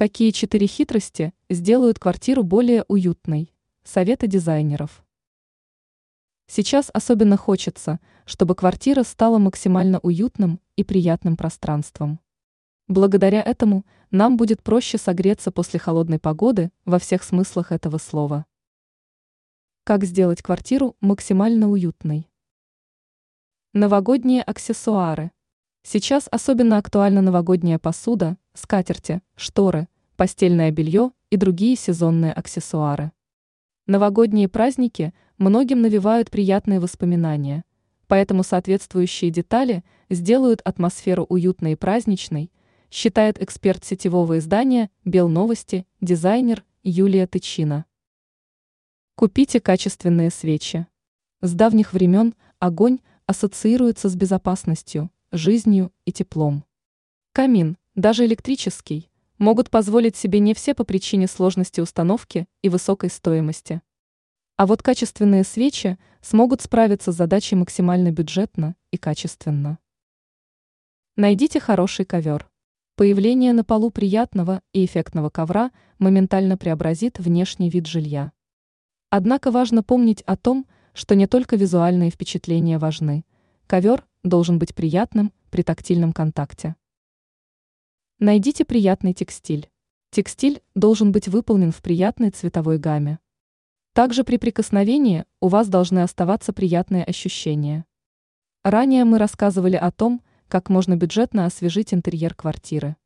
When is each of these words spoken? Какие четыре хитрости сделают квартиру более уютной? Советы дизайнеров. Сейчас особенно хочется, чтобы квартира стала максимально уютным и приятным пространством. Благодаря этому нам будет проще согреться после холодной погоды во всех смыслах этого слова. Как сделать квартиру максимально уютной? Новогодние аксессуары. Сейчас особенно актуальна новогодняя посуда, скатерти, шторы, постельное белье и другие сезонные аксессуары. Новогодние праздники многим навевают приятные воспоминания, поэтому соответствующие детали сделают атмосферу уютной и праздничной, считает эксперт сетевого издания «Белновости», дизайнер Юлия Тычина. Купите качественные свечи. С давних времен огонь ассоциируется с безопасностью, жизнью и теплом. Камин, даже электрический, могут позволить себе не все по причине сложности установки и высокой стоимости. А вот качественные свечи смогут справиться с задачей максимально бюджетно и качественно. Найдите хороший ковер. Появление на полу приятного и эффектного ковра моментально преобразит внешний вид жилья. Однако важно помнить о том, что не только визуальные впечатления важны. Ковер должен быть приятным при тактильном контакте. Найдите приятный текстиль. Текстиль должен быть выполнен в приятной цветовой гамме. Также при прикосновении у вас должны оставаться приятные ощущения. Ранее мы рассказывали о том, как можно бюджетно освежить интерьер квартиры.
Какие 0.00 0.30
четыре 0.30 0.66
хитрости 0.66 1.34
сделают 1.50 1.98
квартиру 1.98 2.42
более 2.42 2.86
уютной? 2.88 3.52
Советы 3.84 4.28
дизайнеров. 4.28 5.04
Сейчас 6.46 6.88
особенно 6.94 7.36
хочется, 7.36 8.00
чтобы 8.24 8.54
квартира 8.54 9.02
стала 9.02 9.36
максимально 9.36 9.98
уютным 9.98 10.58
и 10.76 10.84
приятным 10.84 11.36
пространством. 11.36 12.18
Благодаря 12.88 13.42
этому 13.42 13.84
нам 14.10 14.38
будет 14.38 14.62
проще 14.62 14.96
согреться 14.96 15.52
после 15.52 15.78
холодной 15.78 16.18
погоды 16.18 16.70
во 16.86 16.98
всех 16.98 17.22
смыслах 17.22 17.70
этого 17.70 17.98
слова. 17.98 18.46
Как 19.84 20.04
сделать 20.04 20.40
квартиру 20.40 20.96
максимально 21.02 21.68
уютной? 21.68 22.26
Новогодние 23.74 24.42
аксессуары. 24.44 25.30
Сейчас 25.92 26.28
особенно 26.30 26.78
актуальна 26.78 27.20
новогодняя 27.20 27.80
посуда, 27.80 28.38
скатерти, 28.54 29.22
шторы, 29.34 29.88
постельное 30.14 30.70
белье 30.70 31.10
и 31.30 31.36
другие 31.36 31.74
сезонные 31.74 32.32
аксессуары. 32.32 33.10
Новогодние 33.88 34.48
праздники 34.48 35.12
многим 35.36 35.80
навевают 35.80 36.30
приятные 36.30 36.78
воспоминания, 36.78 37.64
поэтому 38.06 38.44
соответствующие 38.44 39.32
детали 39.32 39.82
сделают 40.08 40.60
атмосферу 40.60 41.26
уютной 41.28 41.72
и 41.72 41.74
праздничной, 41.74 42.52
считает 42.88 43.42
эксперт 43.42 43.84
сетевого 43.84 44.38
издания 44.38 44.90
«Белновости», 45.04 45.88
дизайнер 46.00 46.64
Юлия 46.84 47.26
Тычина. 47.26 47.84
Купите 49.16 49.58
качественные 49.58 50.30
свечи. 50.30 50.86
С 51.40 51.52
давних 51.52 51.92
времен 51.92 52.36
огонь 52.60 53.00
ассоциируется 53.26 54.08
с 54.08 54.14
безопасностью, 54.14 55.10
жизнью 55.32 55.92
и 56.04 56.12
теплом. 56.12 56.64
Камин, 57.32 57.76
даже 57.94 58.24
электрический, 58.24 59.10
могут 59.38 59.70
позволить 59.70 60.16
себе 60.16 60.38
не 60.38 60.54
все 60.54 60.74
по 60.74 60.84
причине 60.84 61.26
сложности 61.26 61.80
установки 61.80 62.46
и 62.62 62.68
высокой 62.68 63.10
стоимости. 63.10 63.80
А 64.56 64.66
вот 64.66 64.82
качественные 64.82 65.44
свечи 65.44 65.98
смогут 66.20 66.60
справиться 66.60 67.12
с 67.12 67.16
задачей 67.16 67.56
максимально 67.56 68.10
бюджетно 68.10 68.76
и 68.90 68.98
качественно. 68.98 69.78
Найдите 71.16 71.60
хороший 71.60 72.04
ковер. 72.04 72.50
Появление 72.96 73.54
на 73.54 73.64
полу 73.64 73.90
приятного 73.90 74.60
и 74.72 74.84
эффектного 74.84 75.30
ковра 75.30 75.70
моментально 75.98 76.58
преобразит 76.58 77.18
внешний 77.18 77.70
вид 77.70 77.86
жилья. 77.86 78.32
Однако 79.08 79.50
важно 79.50 79.82
помнить 79.82 80.22
о 80.22 80.36
том, 80.36 80.66
что 80.92 81.14
не 81.14 81.26
только 81.26 81.56
визуальные 81.56 82.10
впечатления 82.10 82.78
важны. 82.78 83.24
Ковер 83.66 84.04
должен 84.22 84.58
быть 84.58 84.74
приятным 84.74 85.32
при 85.50 85.62
тактильном 85.62 86.12
контакте. 86.12 86.76
Найдите 88.18 88.64
приятный 88.64 89.14
текстиль. 89.14 89.70
Текстиль 90.10 90.62
должен 90.74 91.12
быть 91.12 91.28
выполнен 91.28 91.72
в 91.72 91.80
приятной 91.80 92.30
цветовой 92.30 92.78
гамме. 92.78 93.18
Также 93.92 94.24
при 94.24 94.36
прикосновении 94.36 95.24
у 95.40 95.48
вас 95.48 95.68
должны 95.68 96.00
оставаться 96.00 96.52
приятные 96.52 97.04
ощущения. 97.04 97.86
Ранее 98.62 99.04
мы 99.04 99.18
рассказывали 99.18 99.76
о 99.76 99.90
том, 99.90 100.22
как 100.48 100.68
можно 100.68 100.96
бюджетно 100.96 101.46
освежить 101.46 101.94
интерьер 101.94 102.34
квартиры. 102.34 102.96